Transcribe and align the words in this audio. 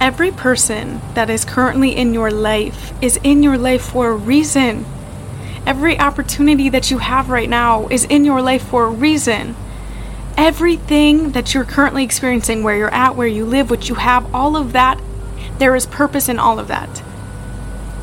Every 0.00 0.30
person 0.30 1.00
that 1.14 1.28
is 1.28 1.44
currently 1.44 1.96
in 1.96 2.14
your 2.14 2.30
life 2.30 2.92
is 3.02 3.18
in 3.24 3.42
your 3.42 3.58
life 3.58 3.82
for 3.82 4.10
a 4.10 4.14
reason. 4.14 4.86
Every 5.66 5.98
opportunity 5.98 6.68
that 6.68 6.88
you 6.90 6.98
have 6.98 7.28
right 7.30 7.48
now 7.48 7.88
is 7.88 8.04
in 8.04 8.24
your 8.24 8.40
life 8.40 8.62
for 8.62 8.84
a 8.84 8.90
reason. 8.90 9.56
Everything 10.36 11.32
that 11.32 11.52
you're 11.52 11.64
currently 11.64 12.04
experiencing, 12.04 12.62
where 12.62 12.76
you're 12.76 12.94
at, 12.94 13.16
where 13.16 13.26
you 13.26 13.44
live, 13.44 13.70
what 13.70 13.88
you 13.88 13.96
have, 13.96 14.32
all 14.32 14.56
of 14.56 14.72
that, 14.72 15.00
there 15.58 15.74
is 15.74 15.84
purpose 15.84 16.28
in 16.28 16.38
all 16.38 16.60
of 16.60 16.68
that. 16.68 17.02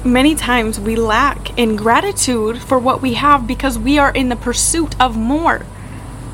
Many 0.04 0.36
times 0.36 0.77
we 0.77 0.98
lack 0.98 1.57
in 1.57 1.77
gratitude 1.77 2.62
for 2.62 2.77
what 2.77 3.02
we 3.02 3.14
have 3.14 3.48
because 3.48 3.80
we 3.80 3.98
are 3.98 4.12
in 4.12 4.27
the 4.27 4.36
pursuit 4.36 5.00
of 5.00 5.16
more. 5.16 5.66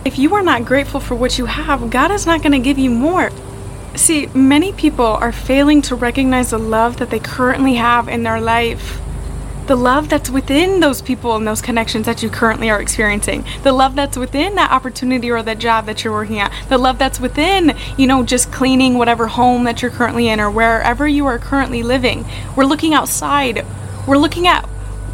If 0.03 0.17
you 0.17 0.33
are 0.33 0.41
not 0.41 0.65
grateful 0.65 0.99
for 0.99 1.13
what 1.13 1.37
you 1.37 1.45
have, 1.45 1.91
God 1.91 2.09
is 2.09 2.25
not 2.25 2.41
going 2.41 2.53
to 2.53 2.59
give 2.59 2.79
you 2.79 2.89
more. 2.89 3.29
See, 3.95 4.27
many 4.27 4.71
people 4.71 5.05
are 5.05 5.31
failing 5.31 5.81
to 5.83 5.95
recognize 5.95 6.51
the 6.51 6.57
love 6.57 6.97
that 6.97 7.09
they 7.09 7.19
currently 7.19 7.75
have 7.75 8.07
in 8.07 8.23
their 8.23 8.39
life. 8.39 9.01
The 9.67 9.75
love 9.75 10.09
that's 10.09 10.29
within 10.29 10.79
those 10.79 11.01
people 11.01 11.35
and 11.35 11.47
those 11.47 11.61
connections 11.61 12.05
that 12.05 12.23
you 12.23 12.29
currently 12.29 12.69
are 12.69 12.81
experiencing. 12.81 13.45
The 13.63 13.71
love 13.71 13.95
that's 13.95 14.17
within 14.17 14.55
that 14.55 14.71
opportunity 14.71 15.29
or 15.29 15.43
that 15.43 15.59
job 15.59 15.85
that 15.85 16.03
you're 16.03 16.13
working 16.13 16.39
at. 16.39 16.51
The 16.67 16.77
love 16.77 16.97
that's 16.97 17.19
within, 17.19 17.77
you 17.97 18.07
know, 18.07 18.23
just 18.23 18.51
cleaning 18.51 18.97
whatever 18.97 19.27
home 19.27 19.65
that 19.65 19.81
you're 19.81 19.91
currently 19.91 20.29
in 20.29 20.39
or 20.39 20.49
wherever 20.49 21.07
you 21.07 21.25
are 21.25 21.37
currently 21.37 21.83
living. 21.83 22.25
We're 22.55 22.65
looking 22.65 22.93
outside. 22.93 23.65
We're 24.07 24.17
looking 24.17 24.47
at 24.47 24.67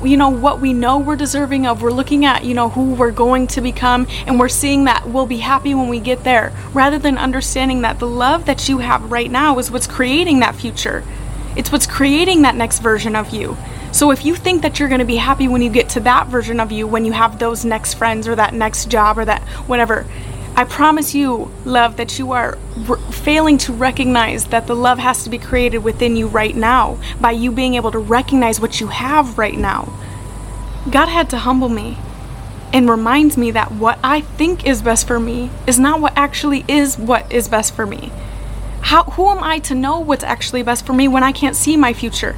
you 0.04 0.18
know 0.18 0.30
what 0.30 0.60
we 0.60 0.74
know 0.74 1.00
we're 1.00 1.16
deserving 1.16 1.66
of. 1.66 1.82
We're 1.82 1.92
looking 1.92 2.26
at 2.26 2.46
you 2.46 2.54
know 2.54 2.70
who 2.70 2.94
we're 2.94 3.12
going 3.12 3.48
to 3.48 3.62
become 3.62 4.08
and 4.26 4.40
we're 4.40 4.50
seeing 4.50 4.86
that 4.86 5.08
we'll 5.08 5.26
be 5.26 5.38
happy 5.38 5.73
when 5.73 5.88
we 5.88 6.00
get 6.00 6.23
there 6.23 6.54
rather 6.73 7.00
than 7.00 7.18
understanding 7.18 7.82
that 7.82 8.00
the 8.00 8.08
love 8.08 8.46
that 8.46 8.70
you 8.70 8.80
have 8.80 9.12
right 9.12 9.30
now 9.30 9.58
is 9.60 9.72
what's 9.72 9.88
creating 9.88 10.40
that 10.40 10.56
future. 10.56 11.04
It's 11.56 11.72
what's 11.72 11.88
creating 11.88 12.44
that 12.44 12.56
next 12.56 12.80
version 12.80 13.16
of 13.16 13.32
you. 13.32 13.58
So 13.92 14.12
if 14.12 14.25
you 14.25 14.36
think 14.36 14.62
that 14.62 14.80
you're 14.80 14.90
going 14.90 15.00
to 15.00 15.06
be 15.06 15.16
happy 15.16 15.48
when 15.48 15.62
you 15.62 15.72
get 15.72 15.90
to 15.90 16.00
that 16.02 16.28
version 16.28 16.59
of 16.59 16.72
you 16.72 16.86
when 16.86 17.06
you 17.06 17.14
have 17.14 17.40
those 17.40 17.66
next 17.66 17.95
friends 17.95 18.28
or 18.28 18.36
that 18.36 18.53
next 18.53 18.90
job 18.90 19.18
or 19.18 19.25
that 19.25 19.42
whatever 19.66 20.06
I 20.58 20.63
promise 20.63 21.13
you, 21.13 21.52
love, 21.66 21.97
that 21.97 22.17
you 22.17 22.31
are 22.31 22.58
failing 23.11 23.59
to 23.59 23.73
recognize 23.73 24.45
that 24.45 24.66
the 24.66 24.75
love 24.75 24.97
has 24.97 25.23
to 25.23 25.30
be 25.30 25.38
created 25.38 25.83
within 25.83 26.16
you 26.16 26.25
right 26.27 26.55
now 26.55 26.97
by 27.22 27.30
you 27.30 27.52
being 27.52 27.75
able 27.75 27.91
to 27.91 28.00
recognize 28.00 28.59
what 28.59 28.81
you 28.81 28.88
have 28.88 29.38
right 29.38 29.55
now. 29.55 29.94
God 30.89 31.09
had 31.09 31.30
to 31.30 31.38
humble 31.38 31.69
me 31.69 32.00
and 32.73 32.89
reminds 32.89 33.38
me 33.38 33.52
that 33.52 33.72
what 33.72 34.00
I 34.03 34.22
think 34.22 34.66
is 34.66 34.81
best 34.81 35.05
for 35.05 35.19
me 35.19 35.52
is 35.67 35.78
not 35.78 36.02
what 36.02 36.13
actually 36.16 36.66
is 36.67 36.97
what 36.97 37.31
is 37.31 37.47
best 37.47 37.75
for 37.75 37.85
me. 37.85 38.11
How, 38.81 39.03
who 39.03 39.30
am 39.30 39.44
I 39.44 39.59
to 39.59 39.75
know 39.75 40.00
what's 40.00 40.23
actually 40.23 40.63
best 40.63 40.88
for 40.88 40.94
me 40.94 41.08
when 41.08 41.23
I 41.23 41.33
can't 41.33 41.55
see 41.55 41.78
my 41.78 41.94
future? 41.94 42.33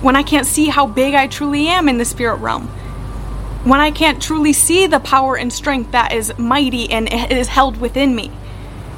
When 0.00 0.16
I 0.16 0.22
can't 0.22 0.46
see 0.46 0.68
how 0.68 0.86
big 0.86 1.12
I 1.12 1.26
truly 1.26 1.68
am 1.68 1.86
in 1.86 1.98
the 1.98 2.06
spirit 2.06 2.36
realm? 2.36 2.70
When 3.64 3.80
I 3.80 3.90
can't 3.90 4.20
truly 4.20 4.52
see 4.52 4.86
the 4.86 5.00
power 5.00 5.36
and 5.36 5.52
strength 5.52 5.92
that 5.92 6.12
is 6.12 6.36
mighty 6.38 6.90
and 6.90 7.12
is 7.12 7.48
held 7.48 7.80
within 7.80 8.14
me? 8.14 8.30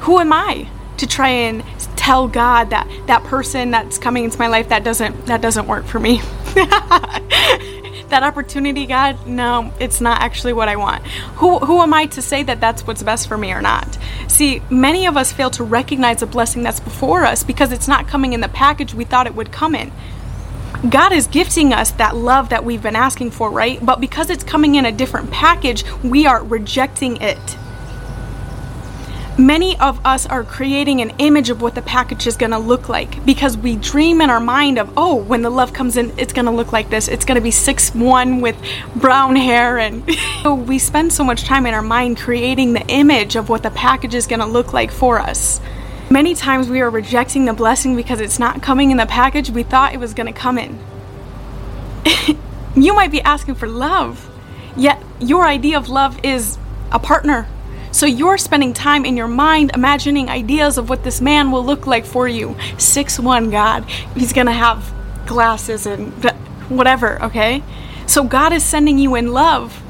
Who 0.01 0.19
am 0.19 0.33
I 0.33 0.67
to 0.97 1.07
try 1.07 1.29
and 1.29 1.63
tell 1.95 2.27
God 2.27 2.69
that 2.69 2.87
that 3.07 3.23
person 3.23 3.71
that's 3.71 3.97
coming 3.97 4.23
into 4.23 4.39
my 4.39 4.47
life 4.47 4.69
that 4.69 4.83
doesn't 4.83 5.25
that 5.27 5.41
doesn't 5.41 5.67
work 5.67 5.85
for 5.85 5.99
me? 5.99 6.21
that 6.55 8.21
opportunity, 8.23 8.85
God, 8.85 9.27
no, 9.27 9.73
it's 9.79 10.01
not 10.01 10.21
actually 10.21 10.53
what 10.53 10.67
I 10.67 10.75
want. 10.75 11.05
Who 11.37 11.59
who 11.59 11.81
am 11.81 11.93
I 11.93 12.07
to 12.07 12.21
say 12.21 12.43
that 12.43 12.59
that's 12.59 12.87
what's 12.87 13.03
best 13.03 13.27
for 13.27 13.37
me 13.37 13.51
or 13.51 13.61
not? 13.61 13.97
See, 14.27 14.61
many 14.69 15.05
of 15.05 15.15
us 15.17 15.31
fail 15.31 15.49
to 15.51 15.63
recognize 15.63 16.19
the 16.19 16.25
blessing 16.25 16.63
that's 16.63 16.79
before 16.79 17.23
us 17.25 17.43
because 17.43 17.71
it's 17.71 17.87
not 17.87 18.07
coming 18.07 18.33
in 18.33 18.41
the 18.41 18.49
package 18.49 18.93
we 18.93 19.05
thought 19.05 19.27
it 19.27 19.35
would 19.35 19.51
come 19.51 19.75
in. 19.75 19.91
God 20.89 21.13
is 21.13 21.27
gifting 21.27 21.73
us 21.73 21.91
that 21.91 22.15
love 22.15 22.49
that 22.49 22.63
we've 22.63 22.81
been 22.81 22.95
asking 22.95 23.31
for, 23.31 23.49
right? 23.49 23.83
But 23.83 23.99
because 23.99 24.29
it's 24.29 24.43
coming 24.43 24.75
in 24.75 24.85
a 24.85 24.91
different 24.91 25.31
package, 25.31 25.83
we 26.03 26.25
are 26.25 26.43
rejecting 26.43 27.17
it. 27.21 27.57
Many 29.37 29.77
of 29.79 29.99
us 30.05 30.25
are 30.25 30.45
creating 30.45 31.01
an 31.01 31.09
image 31.17 31.49
of 31.49 31.61
what 31.61 31.75
the 31.75 31.81
package 31.81 32.25
is 32.25 32.37
going 32.37 32.51
to 32.51 32.57
look 32.57 32.87
like 32.87 33.25
because 33.25 33.57
we 33.57 33.75
dream 33.75 34.21
in 34.21 34.29
our 34.29 34.39
mind 34.39 34.79
of, 34.79 34.93
oh, 34.95 35.15
when 35.15 35.41
the 35.41 35.49
love 35.49 35.73
comes 35.73 35.97
in, 35.97 36.17
it's 36.17 36.31
going 36.31 36.45
to 36.45 36.51
look 36.51 36.71
like 36.71 36.89
this. 36.89 37.09
It's 37.09 37.25
going 37.25 37.35
to 37.35 37.41
be 37.41 37.51
six 37.51 37.93
one 37.93 38.39
with 38.39 38.55
brown 38.95 39.35
hair. 39.35 39.77
And 39.77 40.09
so 40.41 40.55
we 40.55 40.79
spend 40.79 41.11
so 41.11 41.25
much 41.25 41.43
time 41.43 41.65
in 41.65 41.73
our 41.73 41.81
mind 41.81 42.17
creating 42.17 42.71
the 42.71 42.87
image 42.87 43.35
of 43.35 43.49
what 43.49 43.61
the 43.61 43.71
package 43.71 44.15
is 44.15 44.25
going 44.25 44.39
to 44.39 44.45
look 44.45 44.71
like 44.71 44.89
for 44.89 45.19
us. 45.19 45.59
Many 46.15 46.33
times 46.33 46.69
we 46.69 46.79
are 46.79 46.89
rejecting 46.89 47.43
the 47.43 47.51
blessing 47.51 47.93
because 47.93 48.21
it's 48.21 48.39
not 48.39 48.61
coming 48.61 48.89
in 48.89 48.95
the 48.95 49.05
package 49.05 49.49
we 49.49 49.63
thought 49.63 49.93
it 49.93 49.99
was 49.99 50.13
going 50.13 50.33
to 50.33 50.39
come 50.39 50.57
in. 50.57 50.79
you 52.73 52.95
might 52.95 53.11
be 53.11 53.19
asking 53.19 53.55
for 53.55 53.67
love, 53.67 54.29
yet 54.77 55.03
your 55.19 55.45
idea 55.45 55.77
of 55.77 55.89
love 55.89 56.17
is 56.23 56.57
a 56.89 56.99
partner. 56.99 57.49
So 57.91 58.05
you're 58.05 58.37
spending 58.37 58.71
time 58.71 59.03
in 59.03 59.17
your 59.17 59.27
mind 59.27 59.71
imagining 59.73 60.29
ideas 60.29 60.77
of 60.77 60.87
what 60.87 61.03
this 61.03 61.19
man 61.19 61.51
will 61.51 61.65
look 61.65 61.85
like 61.85 62.05
for 62.05 62.29
you. 62.29 62.55
Six 62.77 63.19
one 63.19 63.49
God. 63.49 63.83
He's 64.15 64.31
going 64.31 64.47
to 64.47 64.53
have 64.53 64.93
glasses 65.25 65.85
and 65.85 66.13
whatever, 66.69 67.21
okay? 67.23 67.61
So 68.07 68.23
God 68.23 68.53
is 68.53 68.63
sending 68.63 68.99
you 68.99 69.15
in 69.15 69.33
love. 69.33 69.83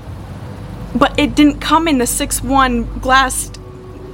But 0.96 1.20
it 1.20 1.36
didn't 1.36 1.60
come 1.60 1.88
in 1.88 2.00
the 2.00 2.08
six 2.08 2.42
one 2.42 2.98
glassed 2.98 3.60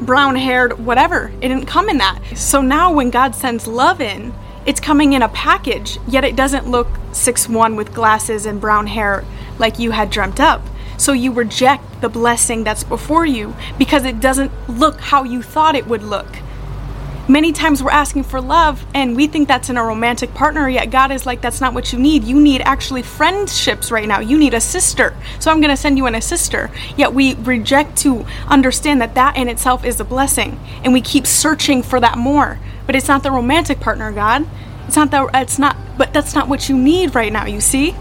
brown 0.02 0.36
haired, 0.36 0.80
whatever. 0.80 1.32
It 1.42 1.48
didn't 1.48 1.68
come 1.68 1.90
in 1.90 1.98
that. 2.00 2.20
So 2.36 2.62
now 2.62 2.92
when 2.94 3.10
God 3.10 3.36
sends 3.36 3.68
love 3.68 4.02
in, 4.02 4.34
it's 4.66 4.80
coming 4.80 5.14
in 5.14 5.22
a 5.22 5.30
package, 5.30 5.98
yet 6.08 6.24
it 6.24 6.36
doesn't 6.36 6.68
look 6.68 6.88
six 7.14 7.48
one 7.50 7.76
with 7.76 7.94
glasses 7.94 8.46
and 8.46 8.62
brown 8.62 8.88
hair 8.88 9.24
like 9.58 9.80
you 9.80 9.92
had 9.92 10.10
dreamt 10.10 10.40
up. 10.40 10.62
So 10.98 11.14
you 11.14 11.32
reject 11.32 12.02
the 12.02 12.10
blessing 12.10 12.64
that's 12.64 12.84
before 12.84 13.26
you 13.26 13.56
because 13.80 14.06
it 14.06 14.20
doesn't 14.20 14.52
look 14.70 15.00
how 15.00 15.24
you 15.24 15.42
thought 15.42 15.76
it 15.76 15.88
would 15.88 16.04
look. 16.04 16.28
Many 17.28 17.52
times 17.52 17.84
we're 17.84 17.92
asking 17.92 18.24
for 18.24 18.42
love 18.42 18.84
and 18.94 19.16
we 19.16 19.28
think 19.28 19.48
that's 19.48 19.70
in 19.70 19.78
a 19.78 19.84
romantic 19.84 20.34
partner, 20.34 20.68
yet 20.68 20.90
God 20.90 21.12
is 21.12 21.26
like, 21.26 21.40
that's 21.40 21.62
not 21.62 21.74
what 21.74 21.94
you 21.94 22.00
need. 22.00 22.24
You 22.24 22.40
need 22.40 22.62
actually 22.62 23.04
friendships 23.04 23.92
right 23.92 24.08
now. 24.08 24.20
You 24.20 24.38
need 24.38 24.54
a 24.54 24.60
sister. 24.60 25.16
So 25.40 25.52
I'm 25.52 25.62
going 25.62 25.70
to 25.70 25.78
send 25.78 25.98
you 25.98 26.08
in 26.08 26.16
a 26.16 26.22
sister. 26.22 26.72
Yet 26.98 27.14
we 27.14 27.36
reject 27.36 27.98
to 28.00 28.26
understand 28.48 29.02
that 29.02 29.16
that 29.16 29.38
in 29.38 29.48
itself 29.50 29.86
is 29.86 30.00
a 30.00 30.04
blessing. 30.04 30.60
And 30.84 30.94
we 30.94 31.02
keep 31.02 31.28
searching 31.28 31.84
for 31.84 32.00
that 32.00 32.18
more. 32.18 32.60
But 32.86 32.96
it's 32.96 33.08
not 33.08 33.24
the 33.24 33.32
romantic 33.32 33.80
partner, 33.80 34.12
God. 34.12 34.48
It's 34.88 34.96
not 34.98 35.12
that, 35.12 35.30
it's 35.36 35.60
not, 35.60 35.78
but 36.02 36.14
that's 36.14 36.34
not 36.34 36.48
what 36.48 36.68
you 36.68 36.76
need 36.76 37.14
right 37.14 37.32
now, 37.32 37.46
you 37.46 37.62
see? 37.62 37.96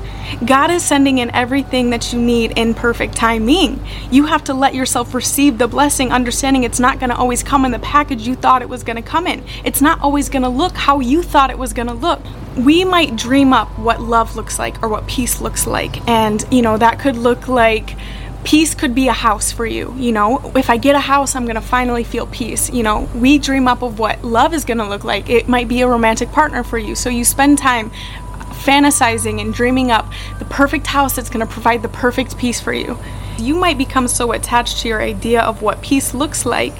God 0.46 0.70
is 0.70 0.82
sending 0.82 1.18
in 1.18 1.30
everything 1.34 1.90
that 1.90 2.14
you 2.14 2.18
need 2.18 2.56
in 2.56 2.72
perfect 2.72 3.14
timing. 3.14 3.78
You 4.10 4.24
have 4.24 4.42
to 4.44 4.54
let 4.54 4.74
yourself 4.74 5.12
receive 5.12 5.58
the 5.58 5.68
blessing, 5.68 6.10
understanding 6.10 6.64
it's 6.64 6.80
not 6.80 6.98
going 6.98 7.10
to 7.10 7.16
always 7.16 7.42
come 7.42 7.66
in 7.66 7.72
the 7.72 7.78
package 7.80 8.26
you 8.26 8.36
thought 8.36 8.62
it 8.62 8.70
was 8.70 8.84
going 8.84 8.96
to 8.96 9.02
come 9.02 9.26
in. 9.26 9.44
It's 9.64 9.82
not 9.82 10.00
always 10.00 10.30
going 10.30 10.44
to 10.44 10.48
look 10.48 10.72
how 10.76 11.00
you 11.00 11.22
thought 11.22 11.50
it 11.50 11.58
was 11.58 11.74
going 11.74 11.88
to 11.88 11.92
look. 11.92 12.22
We 12.56 12.86
might 12.86 13.16
dream 13.16 13.52
up 13.52 13.68
what 13.78 14.00
love 14.00 14.34
looks 14.34 14.58
like 14.58 14.82
or 14.82 14.88
what 14.88 15.06
peace 15.06 15.42
looks 15.42 15.66
like, 15.66 16.00
and 16.08 16.42
you 16.50 16.62
know, 16.62 16.78
that 16.78 17.00
could 17.00 17.18
look 17.18 17.48
like 17.48 17.98
peace 18.44 18.74
could 18.74 18.94
be 18.94 19.08
a 19.08 19.12
house 19.12 19.52
for 19.52 19.66
you. 19.66 19.94
You 19.96 20.12
know, 20.12 20.52
if 20.56 20.70
I 20.70 20.76
get 20.76 20.94
a 20.94 21.00
house, 21.00 21.34
I'm 21.34 21.44
to 21.56 21.60
finally 21.60 22.04
feel 22.04 22.26
peace. 22.26 22.70
You 22.70 22.82
know, 22.82 23.08
we 23.14 23.38
dream 23.38 23.68
up 23.68 23.82
of 23.82 23.98
what 23.98 24.24
love 24.24 24.54
is 24.54 24.64
to 24.78 24.88
look 24.88 25.04
like. 25.04 25.28
It 25.28 25.48
might 25.48 25.68
be 25.68 25.82
a 25.82 25.88
romantic 25.88 26.30
partner 26.30 26.62
for 26.64 26.78
you. 26.78 26.94
So 26.94 27.10
you 27.10 27.24
spend 27.24 27.58
time 27.58 27.90
fantasizing 28.60 29.40
and 29.40 29.54
dreaming 29.54 29.90
up 29.90 30.10
the 30.38 30.44
perfect 30.44 30.86
house 30.86 31.16
that's 31.16 31.30
to 31.44 31.50
provide 31.50 31.82
the 31.82 31.88
perfect 31.88 32.36
peace 32.38 32.60
for 32.60 32.72
you. 32.72 32.98
You 33.38 33.54
might 33.54 33.78
become 33.78 34.06
so 34.06 34.32
attached 34.32 34.80
to 34.80 34.88
your 34.88 35.00
idea 35.00 35.40
of 35.40 35.62
what 35.62 35.82
peace 35.82 36.12
looks 36.12 36.44
like 36.44 36.74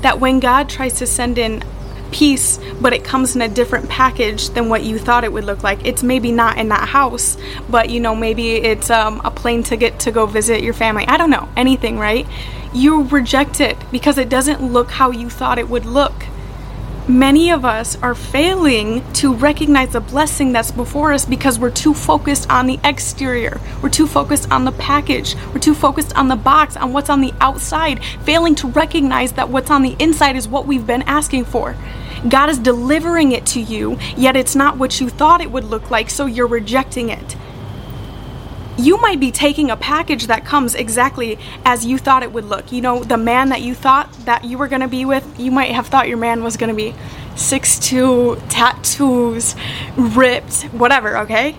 that 0.00 0.18
when 0.18 0.40
God 0.40 0.68
tries 0.68 0.94
to 0.94 1.06
send 1.06 1.38
in 1.38 1.62
peace, 2.10 2.58
but 2.80 2.92
it 2.92 3.04
comes 3.04 3.34
in 3.34 3.42
a 3.42 3.48
different 3.48 3.88
package 3.88 4.50
than 4.50 4.68
what 4.68 4.82
you 4.82 4.98
thought 4.98 5.24
it 5.24 5.32
would 5.32 5.44
look 5.44 5.62
like. 5.62 5.84
It's 5.84 6.02
maybe 6.02 6.32
not 6.32 6.58
in 6.58 6.68
that 6.68 6.88
house, 6.88 7.36
but 7.68 7.90
you 7.90 8.00
know, 8.00 8.14
maybe 8.14 8.56
it's 8.56 8.90
um, 8.90 9.20
a 9.24 9.30
plane 9.30 9.62
ticket 9.62 9.98
to 10.00 10.10
go 10.10 10.26
visit 10.26 10.62
your 10.62 10.74
family. 10.74 11.04
I 11.06 11.16
don't 11.16 11.30
know, 11.30 11.48
anything, 11.56 11.98
right? 11.98 12.26
You 12.72 13.04
reject 13.04 13.60
it 13.60 13.76
because 13.90 14.18
it 14.18 14.28
doesn't 14.28 14.62
look 14.62 14.90
how 14.90 15.10
you 15.10 15.30
thought 15.30 15.58
it 15.58 15.68
would 15.68 15.86
look. 15.86 16.26
Many 17.08 17.52
of 17.52 17.64
us 17.64 17.94
are 18.02 18.16
failing 18.16 19.12
to 19.12 19.32
recognize 19.32 19.92
the 19.92 20.00
blessing 20.00 20.50
that's 20.50 20.72
before 20.72 21.12
us 21.12 21.24
because 21.24 21.56
we're 21.56 21.70
too 21.70 21.94
focused 21.94 22.50
on 22.50 22.66
the 22.66 22.80
exterior. 22.82 23.60
We're 23.80 23.90
too 23.90 24.08
focused 24.08 24.50
on 24.50 24.64
the 24.64 24.72
package. 24.72 25.36
We're 25.54 25.60
too 25.60 25.76
focused 25.76 26.16
on 26.16 26.26
the 26.26 26.34
box, 26.34 26.76
on 26.76 26.92
what's 26.92 27.08
on 27.08 27.20
the 27.20 27.32
outside, 27.40 28.02
failing 28.24 28.56
to 28.56 28.66
recognize 28.66 29.34
that 29.34 29.48
what's 29.50 29.70
on 29.70 29.82
the 29.82 29.94
inside 30.00 30.34
is 30.34 30.48
what 30.48 30.66
we've 30.66 30.84
been 30.84 31.02
asking 31.02 31.44
for. 31.44 31.76
God 32.28 32.50
is 32.50 32.58
delivering 32.58 33.32
it 33.32 33.46
to 33.46 33.60
you, 33.60 33.98
yet 34.16 34.36
it's 34.36 34.56
not 34.56 34.76
what 34.76 35.00
you 35.00 35.08
thought 35.08 35.40
it 35.40 35.50
would 35.50 35.64
look 35.64 35.90
like, 35.90 36.10
so 36.10 36.26
you're 36.26 36.46
rejecting 36.46 37.08
it 37.08 37.36
you 38.78 38.98
might 38.98 39.18
be 39.18 39.30
taking 39.30 39.70
a 39.70 39.76
package 39.76 40.26
that 40.26 40.44
comes 40.44 40.74
exactly 40.74 41.38
as 41.64 41.86
you 41.86 41.98
thought 41.98 42.22
it 42.22 42.32
would 42.32 42.44
look. 42.44 42.72
You 42.72 42.82
know, 42.82 43.02
the 43.02 43.16
man 43.16 43.48
that 43.48 43.62
you 43.62 43.74
thought 43.74 44.12
that 44.24 44.44
you 44.44 44.58
were 44.58 44.68
going 44.68 44.82
to 44.82 44.88
be 44.88 45.04
with, 45.04 45.40
you 45.40 45.50
might 45.50 45.72
have 45.72 45.86
thought 45.86 46.08
your 46.08 46.18
man 46.18 46.42
was 46.42 46.56
going 46.56 46.68
to 46.68 46.76
be 46.76 46.94
6'2, 47.34 48.42
tattoos, 48.48 49.54
ripped, 49.96 50.64
whatever, 50.64 51.18
okay? 51.18 51.56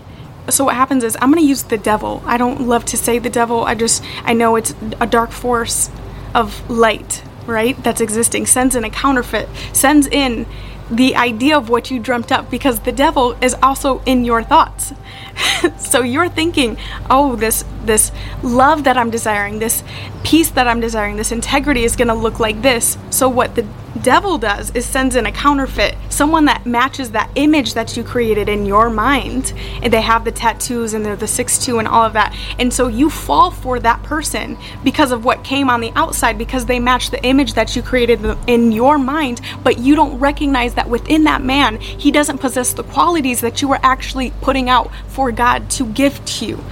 So 0.50 0.66
what 0.66 0.76
happens 0.76 1.04
is 1.04 1.18
I'm 1.20 1.32
going 1.32 1.44
to 1.44 1.48
use 1.48 1.64
the 1.64 1.78
devil. 1.78 2.22
I 2.26 2.38
don't 2.38 2.62
love 2.62 2.86
to 2.86 2.98
say 2.98 3.20
the 3.20 3.30
devil. 3.30 3.64
I 3.64 3.76
just 3.76 4.04
I 4.24 4.34
know 4.34 4.56
it's 4.56 4.74
a 5.02 5.08
dark 5.08 5.32
force 5.32 5.90
of 6.34 6.70
light, 6.70 7.24
right? 7.48 7.82
That's 7.84 8.02
existing. 8.02 8.46
Sends 8.46 8.76
in 8.76 8.84
a 8.84 8.90
counterfeit. 8.90 9.50
Sends 9.74 10.08
in 10.08 10.46
the 10.90 11.16
idea 11.16 11.58
of 11.58 11.70
what 11.70 11.92
you 11.92 12.00
dreamt 12.00 12.32
up 12.32 12.50
because 12.50 12.80
the 12.82 12.92
devil 12.92 13.34
is 13.42 13.56
also 13.62 14.02
in 14.06 14.24
your 14.24 14.42
thoughts. 14.42 14.94
so 15.78 16.02
you're 16.02 16.30
thinking, 16.30 16.78
"Oh, 17.10 17.36
this 17.36 17.66
this 17.84 18.12
love 18.42 18.84
that 18.86 18.98
I'm 18.98 19.10
desiring, 19.10 19.60
this 19.60 19.84
peace 20.24 20.50
that 20.52 20.68
I'm 20.68 20.80
desiring, 20.80 21.18
this 21.18 21.32
integrity 21.32 21.84
is 21.84 21.96
going 21.96 22.08
to 22.08 22.14
look 22.14 22.40
like 22.40 22.62
this." 22.62 22.98
So 23.10 23.28
what 23.28 23.56
the 23.56 23.68
devil 24.02 24.38
does 24.38 24.72
is 24.72 24.86
sends 24.86 25.16
in 25.16 25.26
a 25.26 25.32
counterfeit, 25.32 25.98
someone 26.18 26.46
that 26.46 26.66
matches 26.66 27.12
that 27.12 27.30
image 27.36 27.76
that 27.76 27.96
you 27.96 28.04
created 28.04 28.50
in 28.50 28.66
your 28.66 28.90
mind. 28.90 29.54
And 29.84 29.94
they 29.94 30.02
have 30.02 30.26
the 30.26 30.32
tattoos 30.32 30.96
and 30.96 31.06
they're 31.06 31.16
the 31.16 31.28
six 31.28 31.60
two 31.60 31.78
and 31.78 31.88
all 31.88 32.04
of 32.04 32.14
that. 32.14 32.36
And 32.58 32.74
so 32.74 32.88
you 32.88 33.10
fall 33.10 33.52
for 33.52 33.80
that 33.80 34.02
person 34.02 34.58
because 34.84 35.12
of 35.12 35.24
what 35.24 35.44
came 35.44 35.70
on 35.70 35.80
the 35.80 35.92
outside 35.96 36.38
because 36.38 36.66
they 36.66 36.80
match 36.80 37.12
the 37.12 37.24
image 37.24 37.54
that 37.54 37.76
you 37.76 37.84
created 37.84 38.26
in 38.48 38.72
your 38.72 38.98
mind, 38.98 39.42
but 39.64 39.78
you 39.78 39.96
don't 39.96 40.18
recognize 40.20 40.74
that 40.74 40.90
within 40.90 41.24
that 41.26 41.44
man, 41.44 41.80
he 41.80 42.12
doesn't 42.12 42.40
possess 42.40 42.74
the 42.74 42.84
qualities 42.84 43.42
that 43.42 43.62
you 43.62 43.68
were 43.68 43.80
actually 43.84 44.32
putting 44.42 44.70
out 44.70 44.92
for 45.08 45.32
God 45.32 45.70
to 45.72 45.86
give 45.86 46.24
to 46.26 46.46
you 46.46 46.64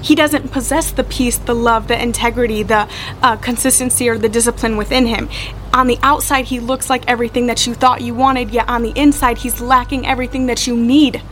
he 0.00 0.14
doesn't 0.14 0.50
possess 0.50 0.92
the 0.92 1.04
peace, 1.04 1.38
the 1.38 1.54
love, 1.54 1.88
the 1.88 2.00
integrity, 2.00 2.62
the 2.62 2.88
uh, 3.22 3.36
consistency, 3.36 4.08
or 4.08 4.16
the 4.16 4.28
discipline 4.28 4.76
within 4.76 5.06
him. 5.06 5.28
On 5.72 5.86
the 5.86 5.98
outside, 6.02 6.46
he 6.46 6.60
looks 6.60 6.90
like 6.90 7.04
everything 7.06 7.46
that 7.46 7.66
you 7.66 7.74
thought 7.74 8.00
you 8.00 8.14
wanted, 8.14 8.50
yet 8.50 8.68
on 8.68 8.82
the 8.82 8.92
inside, 8.96 9.38
he's 9.38 9.60
lacking 9.60 10.06
everything 10.06 10.46
that 10.46 10.66
you 10.66 10.76
need. 10.76 11.22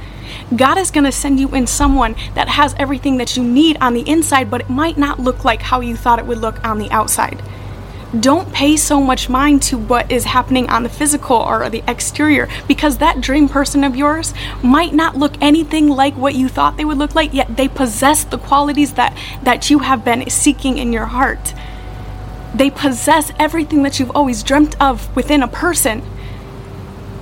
God 0.55 0.79
is 0.79 0.91
going 0.91 1.05
to 1.05 1.13
send 1.13 1.41
you 1.41 1.55
in 1.55 1.67
someone 1.67 2.15
that 2.35 2.49
has 2.49 2.75
everything 2.79 3.17
that 3.17 3.37
you 3.37 3.45
need 3.45 3.77
on 3.81 3.95
the 3.95 4.09
inside, 4.09 4.51
but 4.51 4.63
it 4.63 4.71
might 4.71 4.99
not 4.99 5.19
look 5.19 5.45
like 5.45 5.63
how 5.63 5.81
you 5.81 5.97
thought 5.97 6.19
it 6.19 6.27
would 6.27 6.39
look 6.39 6.65
on 6.65 6.79
the 6.79 6.91
outside 6.91 7.43
don't 8.21 8.53
pay 8.53 8.77
so 8.77 9.01
much 9.01 9.29
mind 9.29 9.63
to 9.63 9.77
what 9.77 10.11
is 10.11 10.25
happening 10.25 10.69
on 10.71 10.83
the 10.85 10.89
physical 10.89 11.37
or 11.37 11.69
the 11.69 11.83
exterior 11.89 12.49
because 12.69 12.99
that 12.99 13.21
dream 13.21 13.49
person 13.49 13.83
of 13.83 13.97
yours 13.97 14.33
might 14.63 14.95
not 14.95 15.17
look 15.17 15.35
anything 15.41 15.89
like 15.89 16.15
what 16.17 16.35
you 16.35 16.49
thought 16.49 16.77
they 16.77 16.85
would 16.85 16.99
look 16.99 17.15
like 17.15 17.35
yet 17.35 17.57
they 17.57 17.69
possess 17.69 18.25
the 18.25 18.39
qualities 18.39 18.95
that 18.95 19.17
that 19.43 19.71
you 19.71 19.81
have 19.81 20.05
been 20.05 20.29
seeking 20.31 20.79
in 20.79 20.93
your 20.93 21.07
heart 21.07 21.53
they 22.57 22.71
possess 22.71 23.33
everything 23.39 23.83
that 23.83 24.01
you've 24.01 24.11
always 24.17 24.43
dreamt 24.43 24.81
of 24.81 25.15
within 25.15 25.43
a 25.43 25.49
person 25.49 26.03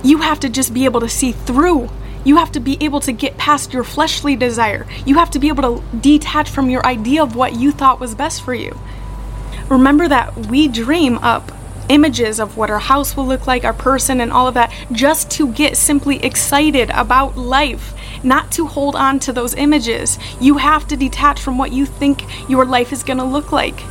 you 0.03 0.19
have 0.19 0.39
to 0.39 0.49
just 0.49 0.73
be 0.73 0.85
able 0.85 0.99
to 0.99 1.09
see 1.09 1.31
through 1.31 1.89
you 2.25 2.37
have 2.37 2.51
to 2.53 2.59
be 2.59 2.77
able 2.81 2.99
to 3.01 3.11
get 3.11 3.37
past 3.37 3.71
your 3.71 3.83
fleshly 3.83 4.35
desire. 4.35 4.87
You 5.05 5.19
have 5.19 5.29
to 5.29 5.39
be 5.39 5.47
able 5.47 5.79
to 5.79 5.97
detach 5.97 6.49
from 6.49 6.71
your 6.71 6.83
idea 6.85 7.21
of 7.21 7.35
what 7.35 7.53
you 7.53 7.71
thought 7.71 7.99
was 7.99 8.15
best 8.15 8.41
for 8.41 8.55
you. 8.55 8.77
Remember 9.69 10.07
that 10.07 10.47
we 10.47 10.67
dream 10.67 11.19
up 11.19 11.51
images 11.87 12.39
of 12.39 12.57
what 12.57 12.71
our 12.71 12.79
house 12.79 13.15
will 13.15 13.27
look 13.27 13.45
like, 13.45 13.63
our 13.63 13.73
person, 13.73 14.19
and 14.19 14.31
all 14.31 14.47
of 14.47 14.55
that, 14.55 14.73
just 14.91 15.29
to 15.29 15.53
get 15.53 15.77
simply 15.77 16.17
excited 16.23 16.89
about 16.89 17.37
life, 17.37 17.93
not 18.23 18.51
to 18.53 18.65
hold 18.65 18.95
on 18.95 19.19
to 19.19 19.31
those 19.31 19.53
images. 19.53 20.17
You 20.41 20.57
have 20.57 20.87
to 20.87 20.97
detach 20.97 21.39
from 21.39 21.59
what 21.59 21.73
you 21.73 21.85
think 21.85 22.23
your 22.49 22.65
life 22.65 22.91
is 22.91 23.03
going 23.03 23.19
to 23.19 23.23
look 23.23 23.51
like. 23.51 23.83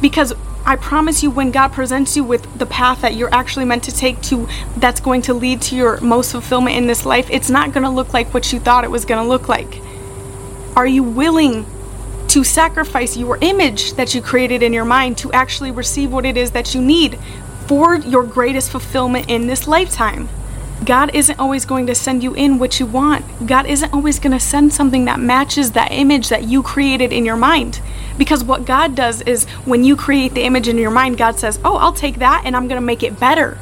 Because 0.00 0.32
I 0.66 0.76
promise 0.76 1.22
you, 1.22 1.30
when 1.30 1.52
God 1.52 1.68
presents 1.72 2.16
you 2.16 2.24
with 2.24 2.58
the 2.58 2.66
path 2.66 3.00
that 3.02 3.14
you're 3.14 3.32
actually 3.32 3.64
meant 3.64 3.84
to 3.84 3.92
take 3.92 4.20
to, 4.22 4.48
that's 4.76 5.00
going 5.00 5.22
to 5.22 5.34
lead 5.34 5.62
to 5.62 5.76
your 5.76 6.00
most 6.00 6.32
fulfillment 6.32 6.76
in 6.76 6.86
this 6.86 7.06
life, 7.06 7.28
it's 7.30 7.48
not 7.48 7.72
going 7.72 7.84
to 7.84 7.90
look 7.90 8.12
like 8.12 8.34
what 8.34 8.52
you 8.52 8.58
thought 8.58 8.84
it 8.84 8.90
was 8.90 9.04
going 9.04 9.22
to 9.22 9.28
look 9.28 9.48
like. 9.48 9.80
Are 10.76 10.86
you 10.86 11.02
willing 11.02 11.64
to 12.28 12.44
sacrifice 12.44 13.16
your 13.16 13.38
image 13.40 13.94
that 13.94 14.14
you 14.14 14.20
created 14.20 14.62
in 14.62 14.72
your 14.72 14.84
mind 14.84 15.16
to 15.18 15.32
actually 15.32 15.70
receive 15.70 16.12
what 16.12 16.26
it 16.26 16.36
is 16.36 16.50
that 16.50 16.74
you 16.74 16.82
need 16.82 17.18
for 17.66 17.96
your 17.96 18.24
greatest 18.24 18.70
fulfillment 18.70 19.28
in 19.28 19.46
this 19.46 19.66
lifetime. 19.66 20.28
God 20.84 21.14
isn't 21.14 21.38
always 21.38 21.64
going 21.64 21.86
to 21.86 21.94
send 21.94 22.22
you 22.22 22.34
in 22.34 22.58
what 22.58 22.78
you 22.78 22.86
want. 22.86 23.46
God 23.46 23.66
isn't 23.66 23.92
always 23.92 24.18
going 24.18 24.32
to 24.32 24.40
send 24.40 24.72
something 24.72 25.06
that 25.06 25.18
matches 25.18 25.72
that 25.72 25.90
image 25.90 26.28
that 26.28 26.44
you 26.44 26.62
created 26.62 27.12
in 27.12 27.24
your 27.24 27.36
mind. 27.36 27.80
Because 28.18 28.44
what 28.44 28.66
God 28.66 28.94
does 28.94 29.22
is 29.22 29.44
when 29.64 29.84
you 29.84 29.96
create 29.96 30.34
the 30.34 30.42
image 30.42 30.68
in 30.68 30.78
your 30.78 30.90
mind, 30.90 31.16
God 31.16 31.38
says, 31.38 31.58
Oh, 31.64 31.76
I'll 31.76 31.92
take 31.92 32.18
that 32.18 32.42
and 32.44 32.54
I'm 32.54 32.68
going 32.68 32.80
to 32.80 32.86
make 32.86 33.02
it 33.02 33.18
better. 33.18 33.58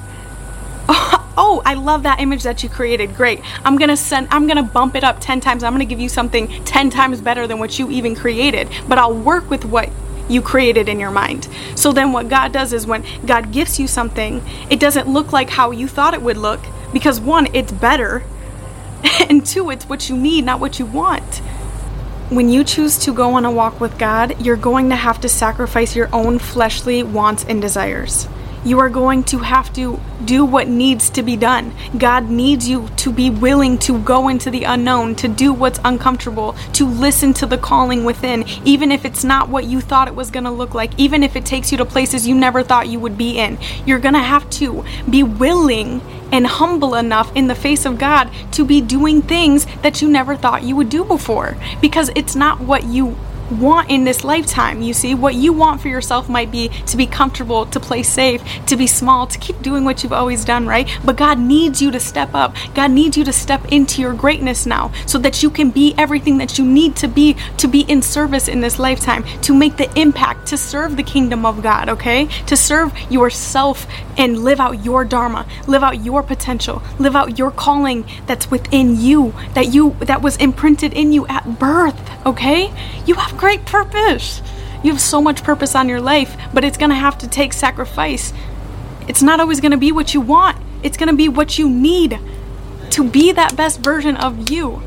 oh, 0.89 1.63
I 1.65 1.75
love 1.75 2.03
that 2.03 2.21
image 2.21 2.43
that 2.43 2.63
you 2.63 2.69
created. 2.69 3.15
Great. 3.15 3.41
I'm 3.65 3.77
going 3.79 3.89
to 3.89 3.97
send 3.97 4.29
I'm 4.31 4.47
going 4.47 4.57
to 4.57 4.63
bump 4.63 4.97
it 4.97 5.05
up 5.05 5.19
10 5.21 5.41
times. 5.41 5.63
I'm 5.63 5.73
going 5.73 5.87
to 5.87 5.91
give 5.91 6.01
you 6.01 6.09
something 6.09 6.49
10 6.65 6.91
times 6.91 7.21
better 7.21 7.47
than 7.47 7.59
what 7.59 7.79
you 7.79 7.91
even 7.91 8.15
created. 8.15 8.69
But 8.89 8.99
I'll 8.99 9.15
work 9.15 9.49
with 9.49 9.65
what 9.65 9.89
you 10.29 10.43
created 10.43 10.89
in 10.89 10.99
your 10.99 11.11
mind. 11.11 11.49
So 11.75 11.93
then 11.93 12.13
what 12.13 12.29
God 12.29 12.53
does 12.53 12.73
is 12.73 12.87
when 12.87 13.05
God 13.25 13.53
gifts 13.53 13.79
you 13.79 13.87
something, 13.87 14.43
it 14.69 14.81
doesn't 14.81 15.09
look 15.09 15.33
like 15.33 15.51
how 15.51 15.71
you 15.71 15.87
thought 15.87 16.15
it 16.15 16.23
would 16.23 16.37
look 16.39 16.61
because 16.95 17.21
one, 17.21 17.49
it's 17.53 17.71
better, 17.71 18.23
and 19.29 19.45
two, 19.45 19.69
it's 19.69 19.87
what 19.87 20.09
you 20.09 20.17
need, 20.17 20.47
not 20.47 20.61
what 20.61 20.79
you 20.79 20.87
want. 20.87 21.43
When 22.31 22.49
you 22.49 22.65
choose 22.65 22.97
to 23.01 23.13
go 23.13 23.35
on 23.35 23.45
a 23.45 23.51
walk 23.51 23.79
with 23.79 23.99
God, 23.99 24.41
you're 24.41 24.57
going 24.57 24.89
to 24.89 24.97
have 24.97 25.21
to 25.21 25.29
sacrifice 25.29 25.95
your 25.95 26.09
own 26.11 26.39
fleshly 26.39 27.03
wants 27.03 27.45
and 27.45 27.61
desires 27.61 28.27
you 28.65 28.81
are 28.81 28.89
going 28.89 29.23
to 29.25 29.39
have 29.39 29.73
to 29.75 30.01
do 30.25 30.45
what 30.45 30.69
needs 30.69 31.11
to 31.11 31.23
be 31.23 31.37
done. 31.37 31.73
God 31.99 32.31
needs 32.31 32.69
you 32.69 32.89
to 32.97 33.13
be 33.13 33.31
willing 33.31 33.79
to 33.79 33.99
go 34.01 34.29
into 34.29 34.51
the 34.51 34.65
unknown, 34.65 35.15
to 35.17 35.29
do 35.29 35.53
what's 35.53 35.81
uncomfortable, 35.85 36.55
to 36.73 36.87
listen 36.87 37.33
to 37.35 37.47
the 37.47 37.59
calling 37.59 38.05
within, 38.05 38.45
even 38.65 38.91
if 38.91 39.05
it's 39.05 39.25
not 39.25 39.49
what 39.49 39.65
you 39.65 39.81
thought 39.81 40.09
it 40.09 40.15
was 40.15 40.31
going 40.31 40.45
to 40.45 40.51
look 40.51 40.75
like, 40.75 40.99
even 40.99 41.23
if 41.23 41.37
it 41.37 41.45
takes 41.45 41.71
you 41.71 41.79
to 41.79 41.85
places 41.85 42.27
you 42.27 42.35
never 42.35 42.63
thought 42.63 42.89
you 42.89 42.99
would 43.01 43.19
be 43.19 43.39
in. 43.39 43.59
You're 43.85 43.99
going 43.99 44.15
to 44.15 44.21
have 44.21 44.49
to 44.51 44.85
be 45.09 45.23
willing 45.23 46.01
and 46.33 46.47
humble 46.47 46.95
enough 46.95 47.35
in 47.37 47.47
the 47.47 47.55
face 47.55 47.85
of 47.85 47.99
God 47.99 48.31
to 48.53 48.65
be 48.65 48.81
doing 48.81 49.23
things 49.23 49.67
that 49.83 50.03
you 50.03 50.09
never 50.09 50.35
thought 50.37 50.63
you 50.63 50.75
would 50.75 50.89
do 50.89 51.05
before 51.05 51.57
because 51.81 52.11
it's 52.17 52.35
not 52.35 52.61
what 52.61 52.85
you 52.85 53.17
want 53.51 53.91
in 53.91 54.05
this 54.05 54.25
lifetime. 54.25 54.83
You 54.83 54.95
see, 54.95 55.15
what 55.15 55.35
you 55.35 55.53
want 55.53 55.81
for 55.81 55.89
yourself 55.89 56.29
might 56.29 56.51
be 56.51 56.69
to 56.87 56.97
be 56.97 57.07
comfortable, 57.07 57.67
to 57.67 57.81
play 57.81 58.03
safe, 58.03 58.43
to 58.67 58.77
be 58.77 58.87
small, 58.87 59.27
to 59.27 59.39
keep 59.39 59.61
doing 59.63 59.85
what 59.85 60.03
you've 60.03 60.13
always 60.13 60.45
done, 60.45 60.67
right? 60.67 60.89
But 61.05 61.17
God 61.17 61.39
needs 61.39 61.81
you 61.81 61.91
to 61.91 62.01
step 62.01 62.31
up. 62.35 62.55
God 62.75 62.91
needs 62.91 63.17
you 63.17 63.25
to 63.25 63.33
step 63.33 63.65
into 63.73 64.01
your 64.01 64.15
greatness 64.15 64.67
now 64.67 64.93
so 65.07 65.19
that 65.19 65.43
you 65.43 65.51
can 65.51 65.71
be 65.71 65.95
everything 65.97 66.39
that 66.39 66.59
you 66.59 66.65
need 66.65 66.97
to 66.97 67.09
be 67.09 67.37
to 67.59 67.69
be 67.69 67.81
in 67.83 68.03
service 68.03 68.49
in 68.49 68.61
this 68.61 68.79
lifetime, 68.79 69.25
to 69.43 69.55
make 69.55 69.77
the 69.77 69.93
impact, 69.99 70.47
to 70.49 70.57
serve 70.57 70.97
the 70.97 71.03
kingdom 71.03 71.45
of 71.45 71.63
God, 71.63 71.89
okay? 71.89 72.27
To 72.47 72.57
serve 72.57 72.97
yourself 73.11 73.87
and 74.17 74.39
live 74.39 74.61
out 74.61 74.85
your 74.85 75.05
dharma, 75.05 75.47
live 75.67 75.83
out 75.83 76.05
your 76.05 76.23
potential, 76.23 76.83
live 76.99 77.17
out 77.17 77.39
your 77.39 77.51
calling 77.51 78.05
that's 78.27 78.51
within 78.51 79.01
you, 79.01 79.35
that 79.55 79.73
you 79.73 79.97
that 80.01 80.23
was 80.23 80.37
imprinted 80.37 80.93
in 80.93 81.13
you 81.13 81.27
at 81.27 81.59
birth, 81.59 82.27
okay? 82.27 82.73
You 83.07 83.15
great 83.35 83.65
purpose. 83.67 84.43
You 84.83 84.93
have 84.93 85.01
so 85.01 85.21
much 85.21 85.43
purpose 85.43 85.75
on 85.75 85.89
your 85.89 86.01
life, 86.01 86.37
but 86.53 86.65
it's 86.65 86.77
going 86.77 86.91
to 86.91 86.97
have 86.97 87.19
to 87.19 87.29
take 87.29 87.53
sacrifice. 87.53 88.33
It's 89.09 89.23
not 89.23 89.41
always 89.41 89.61
going 89.61 89.73
to 89.73 89.79
be 89.79 89.93
what 89.93 90.15
you 90.15 90.21
want. 90.21 90.57
It's 90.83 90.97
going 90.97 91.09
to 91.09 91.17
be 91.17 91.29
what 91.29 91.59
you 91.59 91.69
need 91.69 92.19
to 92.91 93.09
be 93.09 93.33
that 93.33 93.57
best 93.57 93.81
version 93.81 94.17
of 94.17 94.51
you 94.51 94.83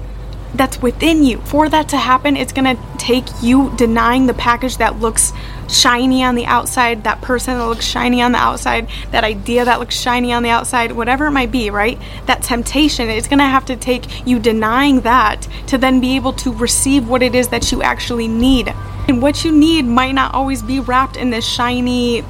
that's 0.54 0.82
within 0.82 1.24
you. 1.24 1.39
For 1.42 1.70
that 1.70 1.89
to 1.89 1.98
happen, 1.98 2.36
it's 2.38 2.54
going 2.54 2.75
to 2.75 2.82
take 2.98 3.25
you 3.42 3.74
denying 3.75 4.27
the 4.27 4.34
package 4.34 4.77
that 4.77 5.00
looks 5.00 5.34
shiny 5.70 6.24
on 6.24 6.36
the 6.36 6.46
outside, 6.46 7.04
that 7.04 7.22
person 7.22 7.58
that 7.58 7.66
looks 7.66 7.86
shiny 7.86 8.22
on 8.22 8.32
the 8.32 8.38
outside, 8.38 8.88
that 9.12 9.24
idea 9.24 9.66
that 9.66 9.80
looks 9.80 10.00
shiny 10.00 10.32
on 10.32 10.44
the 10.44 10.50
outside, 10.50 10.92
whatever 10.94 11.27
it 11.27 11.32
might 11.32 11.51
be, 11.51 11.70
right? 11.70 12.00
That 12.25 12.44
temptation, 12.44 13.10
it's 13.10 13.27
going 13.27 13.39
to 13.39 13.46
have 13.46 13.66
to 13.66 13.75
take 13.75 14.25
you 14.25 14.39
denying 14.39 15.01
that 15.01 15.48
to 15.68 15.77
then 15.77 16.00
be 16.00 16.16
able 16.16 16.34
to 16.34 16.54
receive 16.54 17.08
what 17.08 17.22
it 17.22 17.36
is 17.36 17.50
that 17.50 17.72
you 17.72 17.84
actually 17.84 18.27
need. 18.27 18.74
And 19.08 19.22
what 19.22 19.44
you 19.44 19.51
need 19.51 19.86
might 19.86 20.13
not 20.13 20.34
always 20.34 20.62
be 20.62 20.80
wrapped 20.80 21.18
in 21.18 21.30
this 21.30 21.46
shiny 21.46 22.24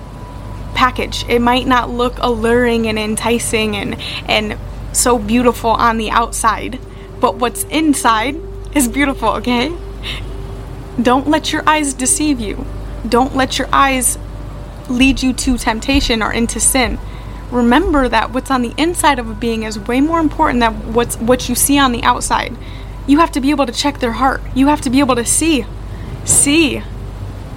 package. 0.74 1.26
It 1.28 1.42
might 1.42 1.66
not 1.66 1.90
look 1.90 2.18
alluring 2.20 2.88
and 2.88 3.00
enticing 3.00 3.76
and 3.76 4.00
and 4.28 4.58
so 4.94 5.18
beautiful 5.18 5.72
on 5.72 5.98
the 5.98 6.12
outside 6.12 6.80
but 7.20 7.36
what's 7.36 7.64
inside 7.66 8.36
is 8.76 8.88
beautiful, 8.88 9.30
okay? 9.30 9.76
Don't 11.02 11.28
let 11.28 11.52
your 11.52 11.68
eyes 11.68 11.94
deceive 11.94 12.40
you. 12.40 12.66
Don't 13.08 13.36
let 13.36 13.58
your 13.60 13.68
eyes 13.72 14.18
lead 14.90 15.22
you 15.22 15.34
to 15.34 15.58
temptation 15.58 16.22
or 16.22 16.32
into 16.32 16.60
sin. 16.60 17.00
Remember 17.52 18.10
that 18.10 18.32
what's 18.32 18.52
on 18.52 18.62
the 18.62 18.74
inside 18.78 19.20
of 19.20 19.30
a 19.30 19.34
being 19.34 19.64
is 19.64 19.80
way 19.80 20.02
more 20.02 20.20
important 20.20 20.60
than 20.60 20.94
what's 20.94 21.16
what 21.18 21.48
you 21.48 21.56
see 21.56 21.78
on 21.78 21.92
the 21.92 22.04
outside. 22.04 22.56
You 23.06 23.20
have 23.20 23.32
to 23.34 23.40
be 23.40 23.52
able 23.52 23.66
to 23.66 23.72
check 23.72 24.00
their 24.00 24.14
heart. 24.14 24.42
You 24.54 24.68
have 24.68 24.82
to 24.82 24.90
be 24.90 25.00
able 25.00 25.16
to 25.16 25.26
see. 25.26 25.66
See 26.26 26.84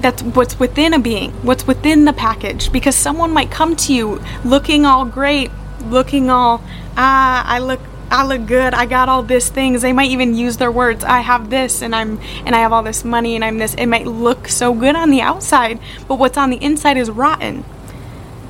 that's 0.01 0.23
what's 0.23 0.59
within 0.59 0.95
a 0.95 0.99
being, 0.99 1.31
what's 1.43 1.67
within 1.67 2.05
the 2.05 2.13
package 2.13 2.73
because 2.73 2.97
someone 2.97 3.33
might 3.33 3.51
come 3.51 3.77
to 3.77 3.93
you 3.93 4.23
looking 4.45 4.87
all 4.87 5.05
great 5.05 5.51
looking 5.87 6.31
all 6.31 6.63
ah 6.97 7.45
I 7.47 7.59
look 7.59 7.81
I 8.11 8.27
look 8.27 8.47
good. 8.47 8.75
I 8.75 8.87
got 8.87 9.09
all 9.09 9.23
these 9.23 9.49
things. 9.49 9.83
They 9.83 9.93
might 9.93 10.11
even 10.11 10.35
use 10.35 10.57
their 10.57 10.73
words. 10.73 11.05
I 11.05 11.21
have 11.21 11.49
this 11.49 11.81
and 11.81 11.95
I'm 11.95 12.19
and 12.45 12.57
I 12.57 12.59
have 12.59 12.73
all 12.73 12.83
this 12.83 13.05
money 13.05 13.37
and 13.37 13.45
I'm 13.45 13.59
this. 13.59 13.75
It 13.75 13.87
might 13.87 14.07
look 14.07 14.49
so 14.49 14.75
good 14.75 14.97
on 14.97 15.11
the 15.11 15.21
outside, 15.21 15.79
but 16.09 16.19
what's 16.19 16.37
on 16.37 16.51
the 16.51 16.57
inside 16.57 16.97
is 16.97 17.09
rotten. 17.09 17.65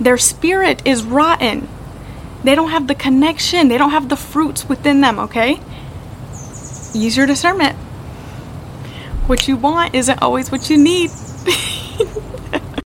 Their 0.01 0.17
spirit 0.17 0.81
is 0.87 1.05
rotten. 1.05 1.69
They 2.43 2.55
don't 2.55 2.71
have 2.71 2.87
the 2.87 2.95
connection. 2.95 3.69
They 3.69 3.77
don't 3.77 3.91
have 3.91 4.09
the 4.09 4.17
fruits 4.17 4.67
within 4.67 5.03
them, 5.03 5.19
okay? 5.19 5.61
Use 6.95 7.17
your 7.17 7.27
discernment. 7.27 7.77
What 9.27 9.47
you 9.47 9.59
want 9.59 9.95
isn't 9.95 10.23
always 10.23 10.51
what 10.51 10.71
you 10.71 10.79
need. 10.79 11.11